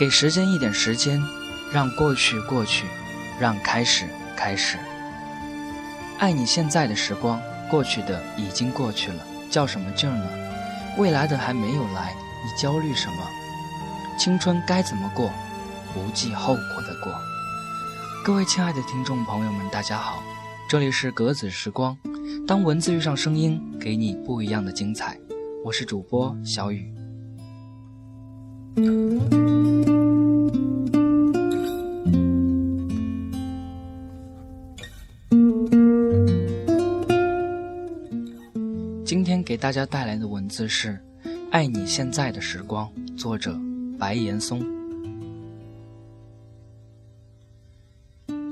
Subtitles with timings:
[0.00, 1.22] 给时间一点时间，
[1.70, 2.86] 让过去过去，
[3.38, 4.78] 让开始开始。
[6.18, 7.38] 爱你现在的时光，
[7.68, 10.26] 过去的已经过去了，较什么劲儿呢？
[10.96, 13.16] 未来的还没有来，你焦虑什么？
[14.18, 15.30] 青春该怎么过？
[15.92, 17.12] 不计后果的过。
[18.24, 20.22] 各位亲爱的听众朋友们，大家好，
[20.66, 21.94] 这里是格子时光，
[22.46, 25.20] 当文字遇上声音，给你不一样的精彩。
[25.62, 26.90] 我是主播小雨。
[39.50, 40.90] 给大家带来的文字是
[41.50, 43.58] 《爱你现在的时光》，作者
[43.98, 44.64] 白岩松。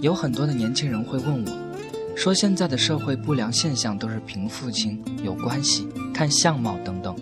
[0.00, 7.14] 有很多的年轻人会问我，说现在的社会不良现象都是凭父亲有关系，看相貌等等。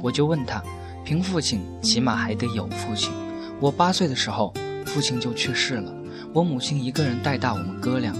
[0.00, 0.62] 我就问他，
[1.04, 3.12] 凭父亲起码还得有父亲。
[3.58, 4.54] 我八岁的时候，
[4.86, 5.92] 父亲就去世了，
[6.32, 8.14] 我母亲一个人带大我们哥俩。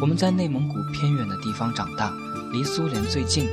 [0.00, 2.10] 我们在内蒙古偏远的地方长大，
[2.50, 3.46] 离苏联最近。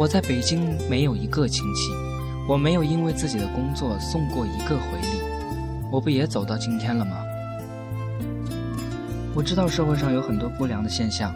[0.00, 1.90] 我在北京没有一个亲戚，
[2.48, 5.20] 我没有因为自己的工作送过一个回礼，
[5.92, 7.18] 我不也走到今天了吗？
[9.34, 11.34] 我知道社会上有很多不良的现象，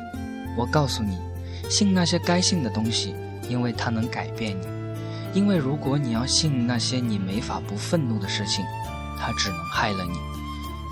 [0.56, 1.18] 我告诉你，
[1.68, 3.14] 信那些该信的东西，
[3.50, 4.64] 因为它能改变你；
[5.34, 8.64] 因为如果你要信那些你没法不愤怒的事情，
[9.20, 10.18] 它只能害了你。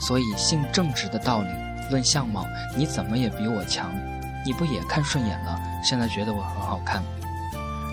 [0.06, 1.48] 所以信正直的道理，
[1.91, 2.45] 论相貌，
[2.77, 3.91] 你怎么也比我强，
[4.45, 5.59] 你不也看顺眼了？
[5.83, 7.03] 现在觉得我很好看。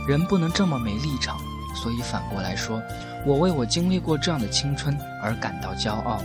[0.08, 1.38] 人不能这么没立场，
[1.75, 2.81] 所以反过来说，
[3.25, 6.22] 我为我经历过这样的青春而感到骄傲。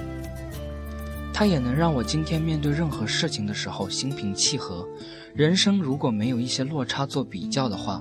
[1.32, 4.86] 它也能让我今天面对任何事情的时候心平气和。
[5.34, 8.00] 人生如果没有一些落差做比较的话，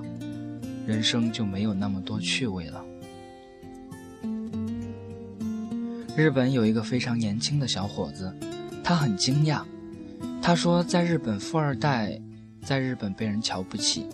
[0.86, 2.84] 人生就没有那么多趣味了。
[6.16, 8.32] 日本有一个非常年轻的小伙子，
[8.84, 9.62] 他很惊讶，
[10.40, 12.16] 他说在日本富二代
[12.62, 14.06] 在日本被人瞧不起。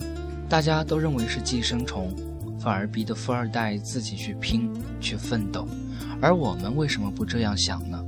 [0.51, 2.13] 大家都认为是寄生虫，
[2.59, 4.69] 反而逼得富二代自己去拼、
[5.01, 5.65] 去奋斗。
[6.21, 8.05] 而我们为什么不这样想呢？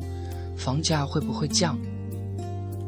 [0.57, 1.79] 房价会不会降？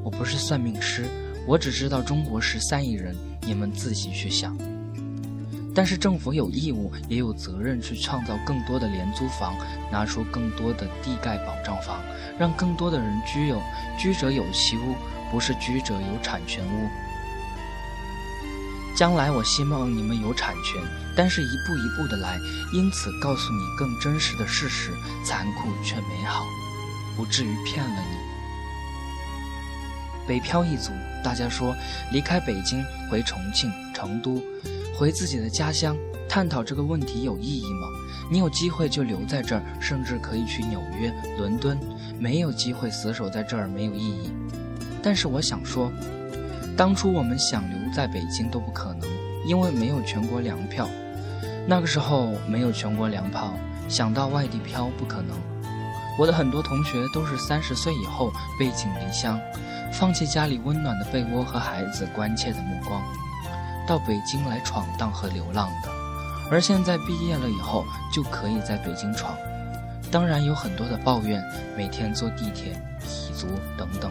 [0.02, 1.04] 我不是算命师，
[1.46, 3.14] 我只知道中国十三亿人，
[3.46, 4.58] 你们自己去想。
[5.72, 9.54] 但是政府有义务，也有责任去创造更多的廉租房，
[9.88, 12.02] 拿出更多的地盖保障房，
[12.36, 13.62] 让更多的人居有
[13.96, 14.96] 居者有其屋，
[15.30, 16.88] 不是居者有产权屋。
[18.96, 20.80] 将来我希望你们有产权，
[21.16, 22.38] 但是一步一步的来，
[22.72, 24.92] 因此告诉你更真实的事实，
[25.24, 26.44] 残酷却美好，
[27.16, 28.16] 不至于骗了你。
[30.28, 30.92] 北漂一族，
[31.24, 31.74] 大家说
[32.12, 34.40] 离开北京回重庆、成都，
[34.96, 35.96] 回自己的家乡，
[36.28, 37.88] 探讨这个问题有意义吗？
[38.30, 41.76] 你有机会就留在这儿，甚至可以去纽约、伦敦；
[42.18, 44.30] 没有机会死守在这儿没有意义。
[45.02, 45.90] 但是我想说。
[46.76, 49.08] 当初我们想留在北京都不可能，
[49.46, 50.88] 因为没有全国粮票。
[51.66, 53.52] 那个时候没有全国粮票，
[53.88, 55.36] 想到外地漂不可能。
[56.18, 59.40] 我的很多同学都是三十岁以后背井离乡，
[59.92, 63.02] 放弃家里温暖的被窝和孩子关切的目光，
[63.86, 65.88] 到北京来闯荡和流浪的。
[66.50, 69.34] 而现在毕业了以后就可以在北京闯，
[70.10, 71.42] 当然有很多的抱怨，
[71.76, 73.46] 每天坐地铁、体足
[73.78, 74.10] 等等。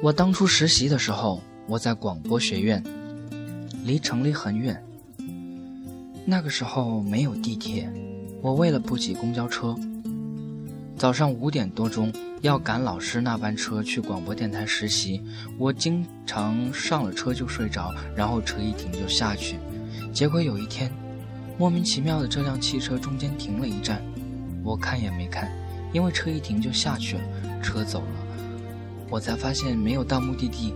[0.00, 2.80] 我当初实习的时候，我在广播学院，
[3.84, 4.80] 离城里很远。
[6.24, 7.92] 那个时候没有地铁，
[8.40, 9.76] 我为了不挤公交车，
[10.96, 15.20] 早上五点多钟要赶老师那班车去广播电台实习。
[15.58, 19.58] 我经常上了车就睡着，然后车一停就下去。
[20.12, 20.92] 结果有一天，
[21.58, 24.00] 莫名其妙的这辆汽车中间停了一站，
[24.62, 25.50] 我看也没看，
[25.92, 27.22] 因为车一停就下去了，
[27.60, 28.27] 车走了。
[29.10, 30.74] 我才发现没有到目的地，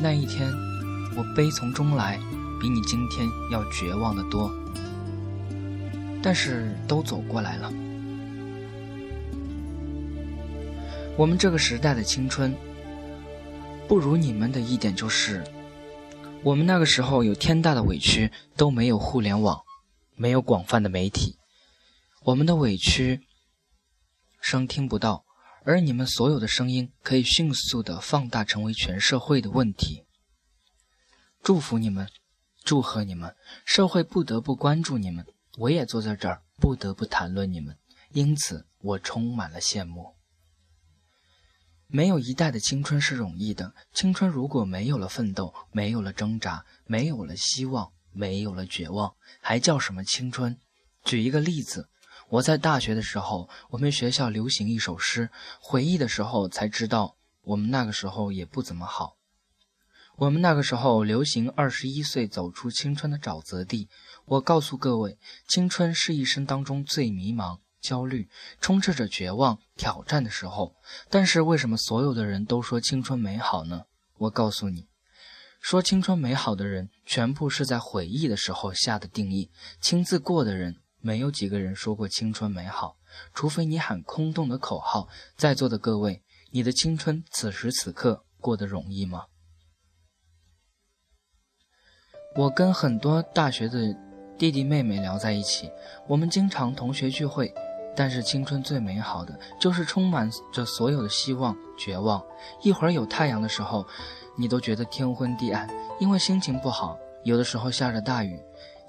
[0.00, 0.50] 那一天
[1.16, 2.18] 我悲从中来，
[2.60, 4.50] 比你今天要绝望的多。
[6.22, 7.72] 但是都走过来了。
[11.16, 12.54] 我们这个时代的青春，
[13.88, 15.42] 不如你们的一点就是，
[16.42, 19.60] 我们那个时候有天大的委屈都没有互联网，
[20.16, 21.36] 没有广泛的媒体，
[22.24, 23.20] 我们的委屈
[24.40, 25.24] 声听不到。
[25.64, 30.04] 而你们所有的声音可以迅速的放大，成为全社会的问题。
[31.42, 32.08] 祝福你们，
[32.64, 35.24] 祝贺你们，社会不得不关注你们，
[35.58, 37.76] 我也坐在这儿，不得不谈论你们，
[38.12, 40.14] 因此我充满了羡慕。
[41.86, 50.58] 没有一代的青春是容易的，青春如果没有了奋斗，没有了挣扎，没有了希望，没有了绝望，还叫什么青春？
[51.04, 51.88] 举一个例子，
[52.32, 55.28] 我在大学的时候，我们学校流行一首诗，
[55.60, 59.18] 回忆的时候才知道，我们那个时候也不怎么好。
[60.16, 63.90] 我们那个时候流行二十一岁走出青春的沼泽地。
[64.24, 68.30] 我告诉各位，青春是一生当中最迷茫、焦虑、
[68.62, 70.74] 充斥着绝望、挑战的时候。
[71.10, 73.82] 但是为什么所有的人都说青春美好呢？
[74.16, 74.86] 我告诉你，
[75.60, 79.50] 说青春美好的人，全部是在回忆的时候下的定义。
[79.82, 82.96] 亲自过的人，没有几个人说过青春美好，
[83.34, 85.08] 除非你喊空洞的口号。
[85.36, 86.22] 在座的各位，
[86.52, 89.24] 你的青春此时此刻过得容易吗？
[92.36, 93.94] 我跟很多大学的
[94.38, 95.70] 弟弟妹妹聊在一起，
[96.08, 97.52] 我们经常同学聚会。
[97.94, 102.24] 但是青春最美好的就是充满着所有的希望、绝望。
[102.62, 103.86] 一会儿有太阳的时候，
[104.34, 105.68] 你都觉得天昏地暗，
[106.00, 108.40] 因为心情不好；有的时候下着大雨，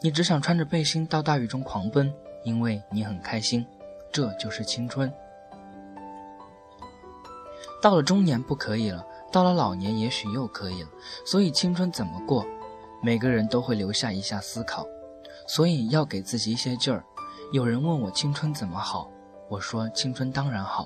[0.04, 2.14] 你只想穿着背心到大雨中狂奔，
[2.44, 3.66] 因为你很开心。
[4.12, 5.10] 这就是青春。
[7.82, 9.02] 到了中年不可以了，
[9.32, 10.90] 到了老年也许又可以了。
[11.26, 12.46] 所以青春怎么过？
[13.02, 14.86] 每个人都会留下一下思考，
[15.48, 17.02] 所以要给自己一些劲儿。
[17.54, 19.10] 有人问我青春怎么好，
[19.48, 20.86] 我说青春当然好，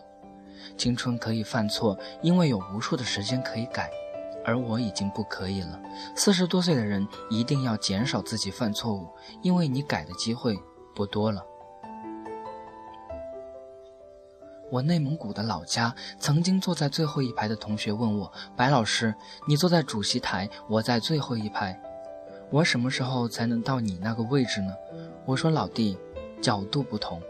[0.78, 3.90] 青春可以犯错，因为有无数的时间可以改，
[4.48, 5.78] 而我已经不可以了。
[6.16, 9.06] 四十多岁的人一定要减少自己犯错误，
[9.44, 10.58] 因为你改的机会
[10.96, 11.44] 不多了。
[14.72, 19.14] 我内蒙古的老家，曾经坐在最后一排的同学问我：“白老师，
[19.48, 21.78] 你坐在主席台，我在最后一排。”
[22.50, 24.74] 我什么时候才能到你那个位置呢？
[25.26, 25.98] 我说老弟，
[26.42, 27.22] 角度不同，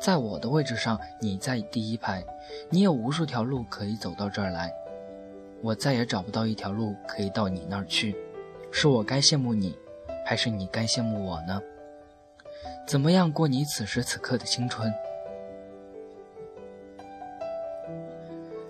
[0.00, 2.24] 在我的位置上，你在第一排，
[2.70, 4.72] 你有无数条路可以走到这儿来，
[5.62, 8.16] 我再也找不到一条路可以到你那儿去，
[8.72, 9.78] 是我该羡慕你，
[10.26, 11.62] 还是你该羡慕我呢？
[12.86, 14.92] 怎么样过你此时此刻的青春？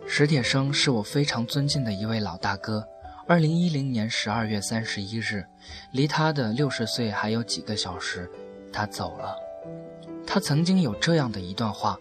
[0.06, 2.86] 史铁生是我非常尊敬的一位老大哥。
[3.26, 5.46] 二零一零年十二月三十一日，
[5.92, 8.30] 离他的六十岁还有几个小时，
[8.70, 9.34] 他走了。
[10.26, 11.98] 他曾经有这样的一段话：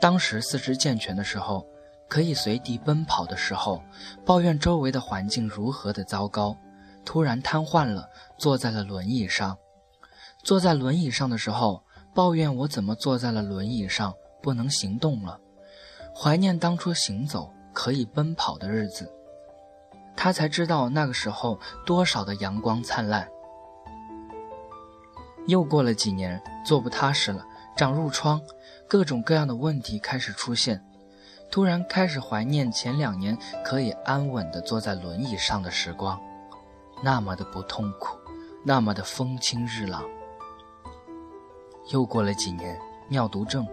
[0.00, 1.66] 当时四肢健全的时候，
[2.08, 3.82] 可以随地奔跑的时候，
[4.24, 6.56] 抱怨周围的环境如何的糟糕；
[7.04, 8.08] 突然瘫痪了，
[8.38, 9.56] 坐在了轮椅上。
[10.42, 11.82] 坐在轮椅上的时候，
[12.14, 15.40] 抱怨我怎么坐在了轮椅上不能行动了，
[16.14, 19.10] 怀念当初行走可以奔跑的日子。
[20.16, 23.28] 他才知道那个时候多少的阳光灿烂。
[25.46, 27.44] 又过了几年，坐不踏实了，
[27.76, 28.40] 长褥疮，
[28.88, 30.82] 各种各样的问题开始出现。
[31.54, 36.20] 突然开始怀念前两年可以安稳地坐在轮椅上的时光，
[37.00, 38.18] 那么的不痛苦，
[38.64, 40.02] 那么的风清日朗。
[41.92, 42.76] 又过了几年，
[43.08, 43.64] 尿毒症，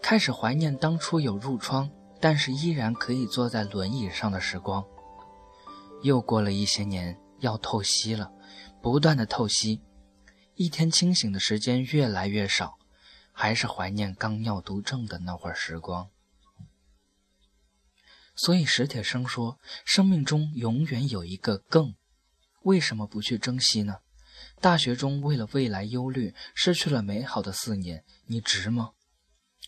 [0.00, 1.90] 开始怀念当初有褥疮，
[2.22, 4.82] 但是依然可以坐在轮椅上的时光。
[6.02, 8.32] 又过了一些年，要透析了，
[8.80, 9.82] 不断的透析，
[10.54, 12.78] 一天清醒的时间越来越少，
[13.30, 16.08] 还是怀念刚尿毒症的那会儿时光。
[18.36, 21.94] 所以史铁生说，生命中永远有一个更，
[22.62, 23.98] 为什么不去珍惜呢？
[24.60, 28.90] 大学中为了未来忧虑，失去了美好的四年，你值吗？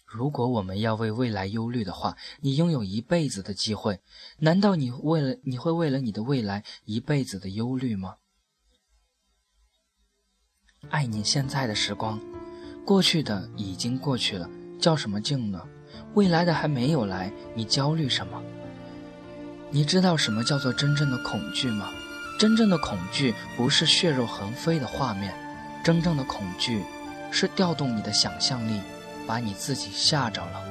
[0.05, 4.01] 如果我们要为未来忧虑的话，你拥有一辈子的机会，
[4.39, 8.17] 难道你为了你会为了你的未来一辈子的忧虑吗？
[10.89, 12.21] 爱你现在的时光，
[12.85, 14.49] 过去的已经过去了，
[14.81, 15.67] 较什么劲呢？
[16.15, 18.43] 未来的还没有来，你焦虑什么？
[19.77, 21.91] 你知道什么叫做真正的恐惧吗？
[22.39, 25.35] 真正的恐惧不是血肉横飞的画面，
[25.85, 26.83] 真正的恐惧
[27.31, 28.81] 是调动你的想象力。
[29.27, 30.63] 把你自己吓着了。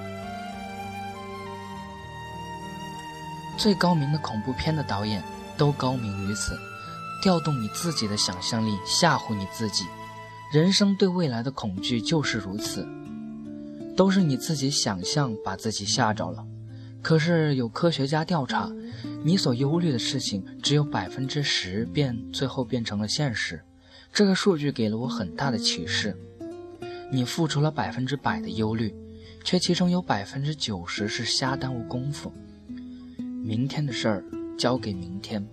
[3.58, 5.22] 最高明的恐怖片的导演
[5.56, 6.58] 都高明于此，
[7.22, 9.86] 调动你自己的想象力，吓唬你自己。
[10.52, 12.88] 人生对未来的恐惧就是如此，
[13.96, 16.44] 都是你自己想象把自己吓着了。
[17.02, 18.72] 可是有科学家调查，
[19.26, 23.60] 你所忧虑的事情只有百分之十变，最后变成了现实。
[24.14, 26.16] 这个数据给了我很大的启示。
[27.12, 28.94] 你付出了百分之百的忧虑，
[29.44, 32.32] 却其中有百分之九十是瞎耽误功夫。
[33.44, 34.24] 明天的事儿
[34.60, 35.44] 交给明天。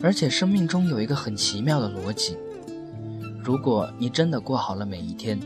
[0.00, 2.36] 而且生命中有一个很奇妙的逻辑：
[3.42, 5.40] 如果你真的过好了每一天，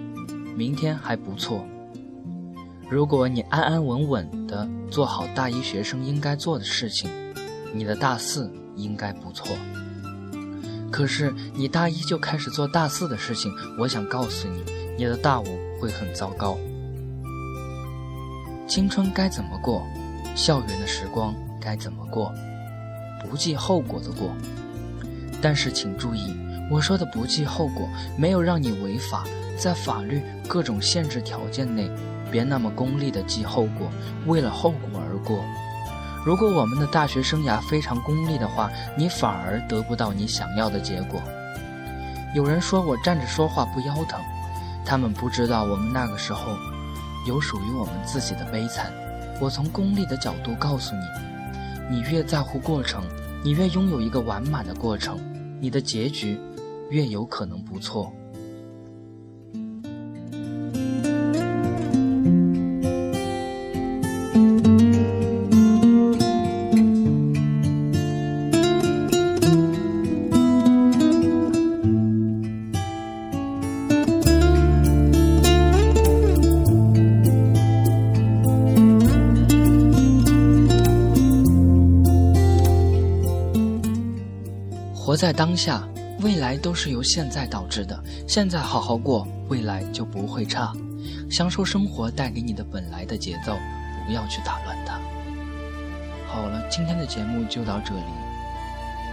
[0.57, 1.65] 明天还不错；
[2.91, 7.11] 如果你安安稳稳的做好大一学生应该做的事情，
[7.73, 9.57] 你的大四应该不错。
[10.91, 14.63] 可是你大一就开始做大四的事情，我想告诉你，
[14.97, 15.45] 你的大五
[15.81, 16.59] 会很糟糕。
[18.67, 19.83] 青春该怎么过？
[20.35, 22.33] 校园的时光该怎么过？
[23.29, 24.35] 不计后果的过。
[25.41, 26.35] 但是请注意，
[26.71, 29.25] 我说的不计后果，没有让你违法，
[29.57, 31.91] 在法律各种限制条件内，
[32.31, 33.91] 别那么功利的记后果，
[34.27, 35.43] 为了后果而过。
[36.27, 41.21] 如果我们的大学生涯非常功利的话，你反而得不到你想要的结果。
[42.35, 44.21] 有人说我站着说话不腰疼，
[44.85, 46.53] 他们不知道我们那个时候
[47.27, 48.93] 有属于我们自己的悲惨。
[49.41, 53.03] 我从功利的角度告诉你，你越在乎过程，
[53.43, 55.19] 你越拥有一个完满的过程，
[55.61, 56.39] 你的结局
[56.91, 58.13] 越有可能不错。
[85.19, 85.83] 在当下，
[86.21, 88.01] 未来都是由现在导致的。
[88.29, 90.73] 现在好好过，未来就不会差。
[91.29, 93.57] 享受生活带给你的本来的节奏，
[94.07, 95.01] 不要去打乱它。
[96.29, 98.01] 好了，今天的节目就到这里，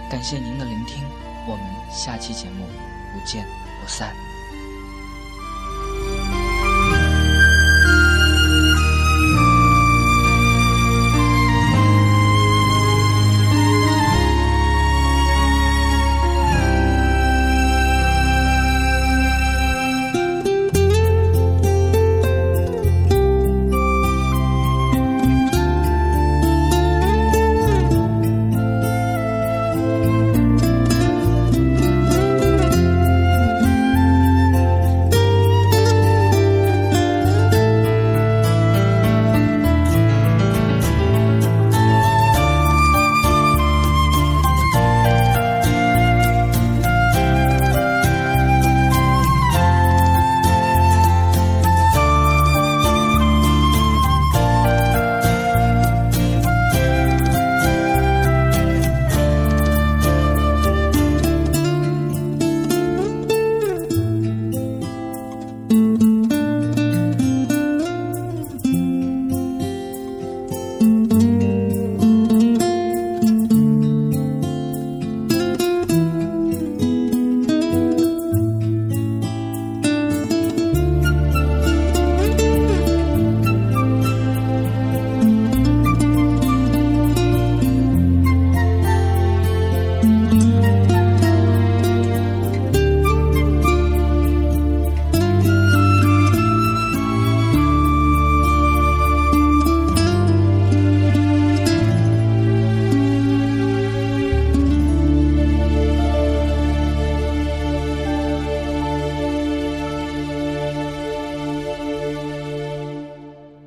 [0.08, 1.02] 感谢您的聆听，
[1.48, 2.64] 我们下期节目
[3.12, 3.44] 不见
[3.82, 4.25] 不散。